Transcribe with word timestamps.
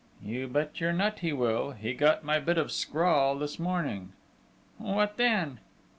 "You 0.25 0.47
bet 0.47 0.79
your 0.81 0.93
nut 0.93 1.19
he 1.19 1.31
will!... 1.31 1.73
He 1.73 1.93
got 1.93 2.23
my 2.23 2.39
bit 2.39 2.57
of 2.57 2.65
a 2.65 2.69
scrawl 2.71 3.35
this 3.37 3.59
morning...." 3.59 4.13
"What 4.79 5.17
then?" 5.17 5.59